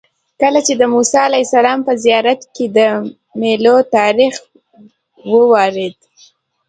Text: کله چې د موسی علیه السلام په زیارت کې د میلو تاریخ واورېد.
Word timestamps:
کله 0.41 0.59
چې 0.65 0.73
د 0.77 0.83
موسی 0.93 1.17
علیه 1.27 1.45
السلام 1.47 1.79
په 1.87 1.93
زیارت 2.03 2.41
کې 2.55 2.65
د 2.77 2.79
میلو 3.39 3.75
تاریخ 3.95 4.35
واورېد. 5.31 5.97